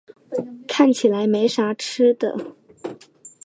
[0.67, 2.35] 看起来没啥吃的